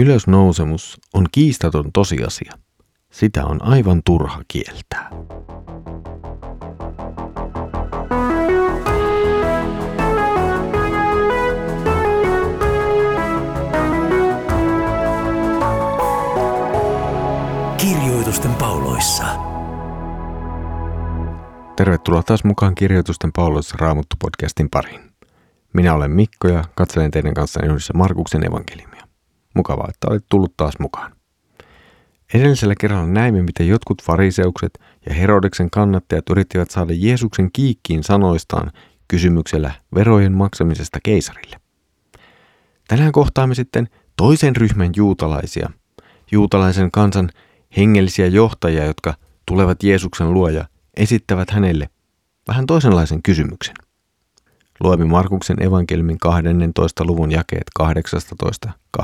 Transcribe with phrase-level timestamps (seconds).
[0.00, 2.52] Ylösnousemus on kiistaton tosiasia.
[3.12, 5.10] Sitä on aivan turha kieltää.
[17.76, 19.24] Kirjoitusten pauloissa.
[21.76, 25.00] Tervetuloa taas mukaan Kirjoitusten pauloissa Raamuttu-podcastin pariin.
[25.72, 28.99] Minä olen Mikko ja katselen teidän kanssa yhdessä Markuksen evankeliumia.
[29.60, 31.12] Mukavaa, että olet tullut taas mukaan.
[32.34, 38.72] Edellisellä kerralla näimme, miten jotkut fariseukset ja Herodeksen kannattajat yrittivät saada Jeesuksen kiikkiin sanoistaan
[39.08, 41.56] kysymyksellä verojen maksamisesta keisarille.
[42.88, 45.70] Tänään kohtaamme sitten toisen ryhmän juutalaisia,
[46.32, 47.30] juutalaisen kansan
[47.76, 49.14] hengellisiä johtajia, jotka
[49.46, 50.64] tulevat Jeesuksen luo ja
[50.96, 51.88] esittävät hänelle
[52.48, 53.74] vähän toisenlaisen kysymyksen.
[54.80, 57.04] Luemme Markuksen evankelmin 12.
[57.04, 57.70] luvun jakeet
[59.00, 59.02] 18-27.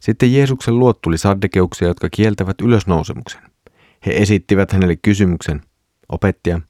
[0.00, 3.42] Sitten Jeesuksen luot tuli saddekeuksia, jotka kieltävät ylösnousemuksen.
[4.06, 5.62] He esittivät hänelle kysymyksen,
[6.08, 6.60] opettaja,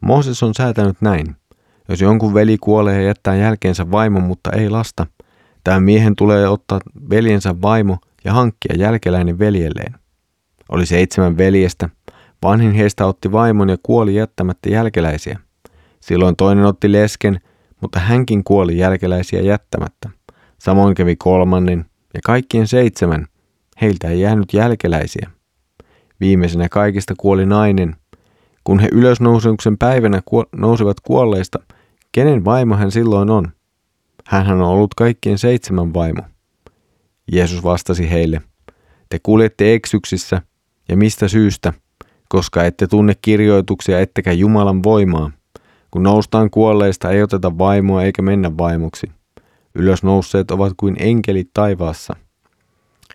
[0.00, 1.36] Mooses on säätänyt näin.
[1.88, 5.06] Jos jonkun veli kuolee ja jättää jälkeensä vaimon, mutta ei lasta,
[5.64, 9.94] tämän miehen tulee ottaa veljensä vaimo ja hankkia jälkeläinen veljelleen.
[10.68, 11.88] Oli seitsemän veljestä,
[12.42, 15.38] vanhin heistä otti vaimon ja kuoli jättämättä jälkeläisiä.
[16.00, 17.40] Silloin toinen otti lesken,
[17.80, 20.10] mutta hänkin kuoli jälkeläisiä jättämättä.
[20.58, 23.26] Samoin kävi kolmannen ja kaikkien seitsemän.
[23.80, 25.30] Heiltä ei jäänyt jälkeläisiä.
[26.20, 27.96] Viimeisenä kaikista kuoli nainen.
[28.64, 31.58] Kun he ylösnousemuksen päivänä kuo- nousivat kuolleista,
[32.12, 33.48] kenen vaimo hän silloin on?
[34.26, 36.22] Hän on ollut kaikkien seitsemän vaimo.
[37.32, 38.40] Jeesus vastasi heille,
[39.08, 40.42] te kuljette eksyksissä,
[40.88, 41.72] ja mistä syystä,
[42.28, 45.30] koska ette tunne kirjoituksia ettekä Jumalan voimaa.
[45.90, 49.06] Kun noustaan kuolleista, ei oteta vaimoa eikä mennä vaimoksi.
[49.74, 52.16] Ylösnousseet ovat kuin enkelit taivaassa.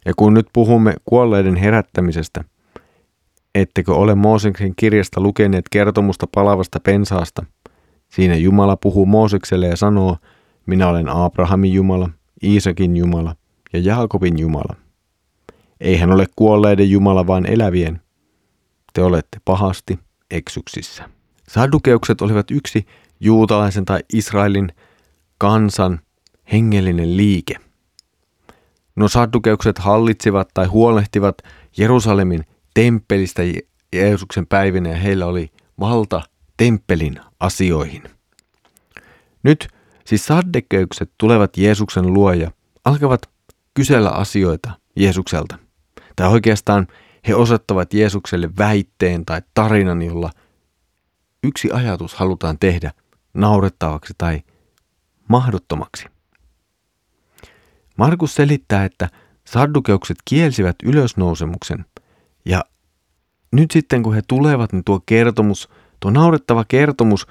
[0.06, 2.44] Ja kun nyt puhumme kuolleiden herättämisestä,
[3.56, 7.46] ettekö ole Mooseksen kirjasta lukeneet kertomusta palavasta pensaasta?
[8.10, 10.18] Siinä Jumala puhuu Moosekselle ja sanoo,
[10.66, 12.10] minä olen Abrahamin Jumala,
[12.44, 13.36] Iisakin Jumala
[13.74, 14.76] ja Jaakobin Jumala.
[15.80, 18.02] Ei hän ole kuolleiden Jumala, vaan elävien.
[18.94, 20.00] Te olette pahasti
[20.32, 21.10] eksyksissä.
[21.50, 22.86] Saddukeukset olivat yksi
[23.20, 24.72] juutalaisen tai Israelin
[25.38, 26.00] kansan
[26.52, 27.56] hengellinen liike.
[28.96, 31.38] No saddukeukset hallitsivat tai huolehtivat
[31.78, 32.44] Jerusalemin
[32.74, 33.42] temppelistä
[33.96, 36.22] Jeesuksen päivinä ja heillä oli valta
[36.58, 38.04] temppelin asioihin.
[39.44, 39.68] Nyt
[40.06, 42.52] siis saddekeukset tulevat Jeesuksen luo ja
[42.86, 43.30] alkavat
[43.74, 45.58] kysellä asioita Jeesukselta.
[46.16, 46.88] Tai oikeastaan
[47.28, 50.30] he osoittavat Jeesukselle väitteen tai tarinan, jolla
[51.44, 52.92] yksi ajatus halutaan tehdä
[53.34, 54.42] naurettavaksi tai
[55.28, 56.06] mahdottomaksi.
[57.98, 59.10] Markus selittää, että
[59.46, 61.86] saddukeukset kielsivät ylösnousemuksen
[62.46, 62.64] ja
[63.52, 67.28] nyt sitten kun he tulevat, niin tuo kertomus, tuo naurettava kertomus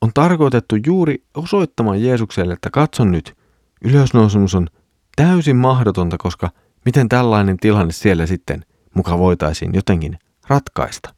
[0.00, 3.36] on tarkoitettu juuri osoittamaan Jeesukselle, että katson nyt,
[3.84, 4.68] ylösnousemus on
[5.16, 6.50] täysin mahdotonta, koska
[6.84, 10.18] miten tällainen tilanne siellä sitten muka voitaisiin jotenkin
[10.48, 11.14] ratkaista.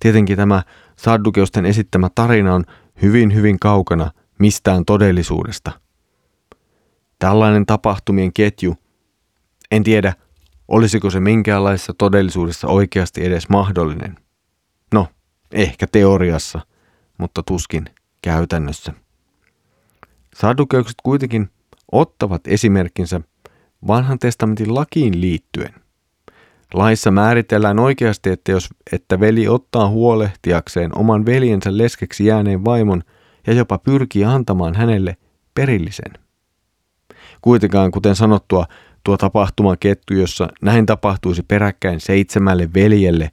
[0.00, 0.62] Tietenkin tämä
[0.96, 2.64] saddukeusten esittämä tarina on
[3.02, 5.72] hyvin hyvin kaukana mistään todellisuudesta.
[7.18, 8.76] Tällainen tapahtumien ketju,
[9.70, 10.14] en tiedä,
[10.68, 14.16] olisiko se minkäänlaisessa todellisuudessa oikeasti edes mahdollinen.
[14.94, 15.08] No,
[15.52, 16.60] ehkä teoriassa,
[17.18, 17.84] mutta tuskin
[18.22, 18.92] käytännössä.
[20.34, 21.50] Saddukeukset kuitenkin
[21.92, 23.20] ottavat esimerkkinsä
[23.86, 25.83] vanhan testamentin lakiin liittyen.
[26.74, 33.02] Laissa määritellään oikeasti, että jos että veli ottaa huolehtiakseen oman veljensä leskeksi jääneen vaimon
[33.46, 35.16] ja jopa pyrkii antamaan hänelle
[35.54, 36.12] perillisen.
[37.40, 38.66] Kuitenkaan, kuten sanottua,
[39.04, 43.30] tuo tapahtumaketju, jossa näin tapahtuisi peräkkäin seitsemälle veljelle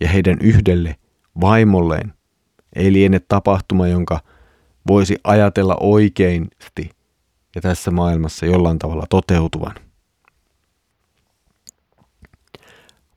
[0.00, 0.96] ja heidän yhdelle
[1.40, 2.12] vaimolleen,
[2.76, 4.20] ei liene tapahtuma, jonka
[4.86, 6.90] voisi ajatella oikeasti
[7.54, 9.87] ja tässä maailmassa jollain tavalla toteutuvan.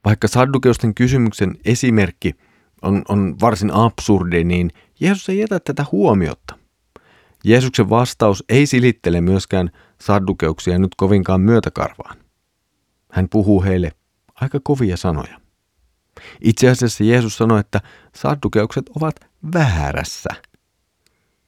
[0.06, 2.34] Vaikka saddukeusten kysymyksen esimerkki
[2.82, 6.58] on, on varsin absurdi, niin Jeesus ei jätä tätä huomiota.
[7.44, 9.72] Jeesuksen vastaus ei silittele myöskään
[10.02, 12.18] saddukeuksia nyt kovinkaan myötäkarvaan.
[13.12, 13.92] Hän puhuu heille
[14.36, 15.42] aika kovia sanoja.
[16.42, 17.82] Itse asiassa Jeesus sanoi, että
[18.16, 19.16] saddukeukset ovat
[19.54, 20.30] väärässä.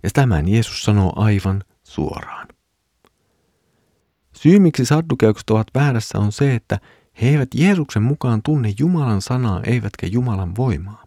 [0.04, 2.48] Ja tämän Jeesus sanoo aivan suoraan.
[4.36, 6.80] Syy, miksi saddukeukset ovat väärässä, on se, että
[7.22, 11.04] he eivät Jeesuksen mukaan tunne Jumalan sanaa eivätkä Jumalan voimaa.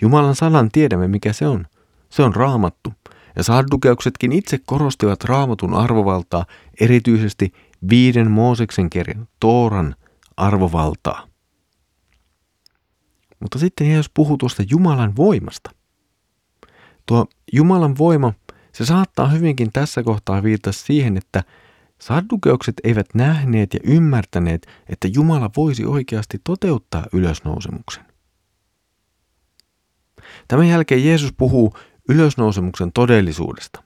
[0.00, 1.66] Jumalan sanan tiedämme, mikä se on.
[2.10, 2.92] Se on raamattu.
[3.36, 6.46] Ja saddukeuksetkin itse korostivat raamatun arvovaltaa,
[6.80, 7.52] erityisesti
[7.90, 9.94] viiden Mooseksen kirjan, Tooran
[10.36, 11.28] arvovaltaa.
[13.40, 15.70] Mutta sitten Jeesus puhuu tuosta Jumalan voimasta.
[17.06, 18.32] Tuo Jumalan voima,
[18.72, 21.44] se saattaa hyvinkin tässä kohtaa viitata siihen, että
[22.00, 28.04] saddukeukset eivät nähneet ja ymmärtäneet, että Jumala voisi oikeasti toteuttaa ylösnousemuksen.
[30.48, 31.74] Tämän jälkeen Jeesus puhuu
[32.08, 33.82] ylösnousemuksen todellisuudesta.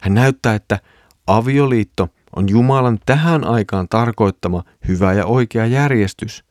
[0.00, 0.80] Hän näyttää, että
[1.26, 6.44] avioliitto on Jumalan tähän aikaan tarkoittama hyvä ja oikea järjestys.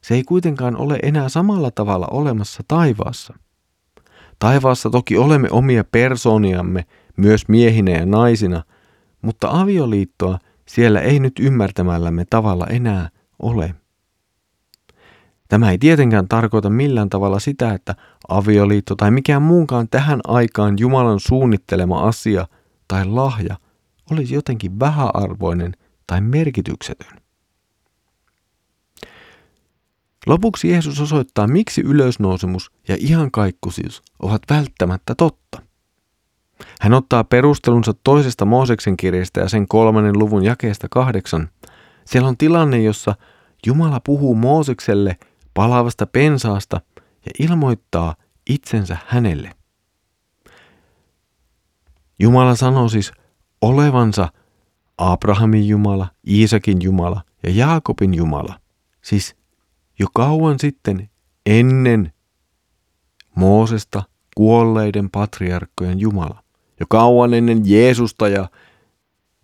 [0.00, 3.34] Se ei kuitenkaan ole enää samalla tavalla olemassa taivaassa.
[4.38, 6.86] Taivaassa toki olemme omia persooniamme
[7.16, 8.62] myös miehinä ja naisina,
[9.22, 13.08] mutta avioliittoa siellä ei nyt ymmärtämällämme tavalla enää
[13.42, 13.74] ole.
[15.48, 17.94] Tämä ei tietenkään tarkoita millään tavalla sitä, että
[18.28, 22.46] avioliitto tai mikään muunkaan tähän aikaan Jumalan suunnittelema asia
[22.88, 23.56] tai lahja
[24.10, 25.72] olisi jotenkin vähäarvoinen
[26.06, 27.20] tai merkityksetön.
[30.26, 35.69] Lopuksi Jeesus osoittaa, miksi ylösnousemus ja ihankaikkuisuus ovat välttämättä totta.
[36.80, 41.48] Hän ottaa perustelunsa toisesta Mooseksen kirjasta ja sen kolmannen luvun jakeesta kahdeksan.
[42.04, 43.14] Siellä on tilanne, jossa
[43.66, 45.16] Jumala puhuu Moosekselle–
[45.54, 46.80] palavasta pensaasta
[47.26, 48.14] ja ilmoittaa
[48.50, 49.52] itsensä hänelle.
[52.18, 53.12] Jumala sanoo siis
[53.60, 54.28] olevansa
[54.98, 58.60] Abrahamin Jumala, Iisakin Jumala ja Jaakobin Jumala.
[59.02, 59.36] Siis
[59.98, 61.10] jo kauan sitten
[61.46, 62.12] ennen
[63.34, 64.02] Moosesta
[64.34, 66.39] kuolleiden patriarkkojen Jumala.
[66.80, 68.48] Jo kauan ennen Jeesusta ja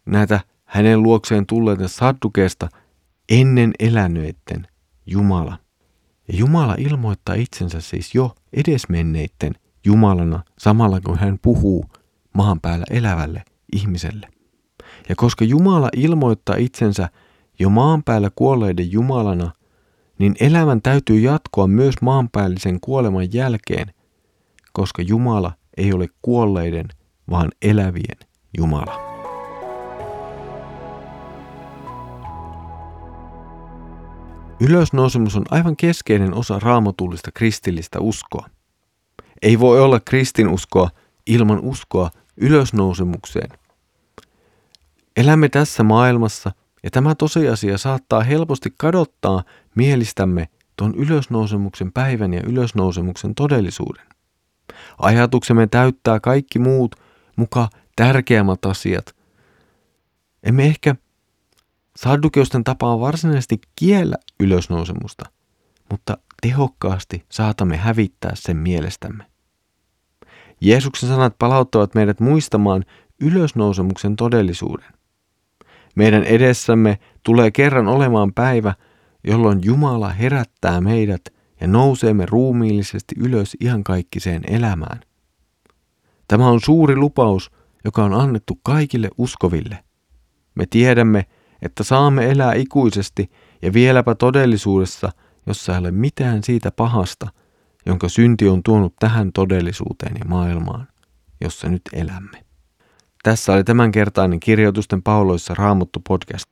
[0.06, 2.68] näitä hänen luokseen tulleiden saddukeesta
[3.28, 4.66] ennen eläneiden
[5.06, 5.58] Jumala.
[6.28, 9.54] Ja Jumala ilmoittaa itsensä siis jo edesmenneitten
[9.84, 11.84] Jumalana samalla kun hän puhuu
[12.32, 14.28] maan päällä elävälle ihmiselle.
[15.08, 17.08] Ja koska Jumala ilmoittaa itsensä
[17.58, 19.52] jo maan päällä kuolleiden Jumalana,
[20.18, 23.94] niin elämän täytyy jatkoa myös maanpäällisen kuoleman jälkeen,
[24.72, 26.88] koska Jumala ei ole kuolleiden,
[27.30, 28.18] vaan elävien
[28.58, 29.06] Jumala.
[34.60, 38.46] Ylösnousemus on aivan keskeinen osa raamatullista kristillistä uskoa.
[39.42, 40.90] Ei voi olla kristinuskoa
[41.26, 43.50] ilman uskoa ylösnousemukseen.
[45.16, 46.52] Elämme tässä maailmassa
[46.82, 49.42] ja tämä tosiasia saattaa helposti kadottaa
[49.74, 54.06] mielistämme tuon ylösnousemuksen päivän ja ylösnousemuksen todellisuuden.
[54.98, 57.05] Ajatuksemme täyttää kaikki muut
[57.36, 59.16] muka tärkeämmät asiat.
[60.42, 60.96] Emme ehkä
[61.96, 65.24] Saddukeusten tapa on varsinaisesti kiellä ylösnousemusta,
[65.90, 69.24] mutta tehokkaasti saatamme hävittää sen mielestämme.
[70.60, 72.84] Jeesuksen sanat palauttavat meidät muistamaan
[73.20, 74.88] ylösnousemuksen todellisuuden.
[75.94, 78.74] Meidän edessämme tulee kerran olemaan päivä,
[79.24, 81.22] jolloin Jumala herättää meidät
[81.60, 85.00] ja nouseemme ruumiillisesti ylös ihan kaikkiseen elämään.
[86.28, 87.50] Tämä on suuri lupaus,
[87.84, 89.78] joka on annettu kaikille uskoville.
[90.54, 91.26] Me tiedämme,
[91.62, 93.30] että saamme elää ikuisesti
[93.62, 95.12] ja vieläpä todellisuudessa,
[95.46, 97.28] jossa ei ole mitään siitä pahasta,
[97.86, 100.88] jonka synti on tuonut tähän todellisuuteen ja maailmaan,
[101.40, 102.44] jossa nyt elämme.
[103.22, 106.46] Tässä oli tämänkertainen kirjoitusten pauloissa Raamuttu podcast.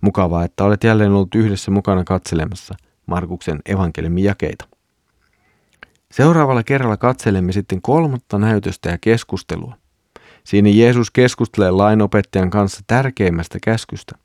[0.00, 2.74] Mukavaa, että olet jälleen ollut yhdessä mukana katselemassa
[3.06, 4.68] Markuksen evankeliumin jakeita.
[6.12, 9.76] Seuraavalla kerralla katselemme sitten kolmatta näytöstä ja keskustelua.
[10.44, 14.18] Siinä Jeesus keskustelee lainopettajan kanssa tärkeimmästä käskystä.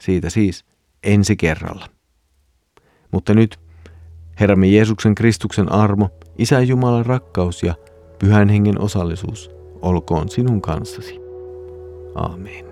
[0.00, 0.64] Siitä siis
[1.02, 1.86] ensi kerralla.
[3.10, 3.60] Mutta nyt
[4.40, 7.74] Herramme Jeesuksen Kristuksen armo, Isä Jumalan rakkaus ja
[8.18, 9.50] Pyhän Hengen osallisuus
[9.82, 11.20] olkoon sinun kanssasi.
[12.14, 12.69] Aamen.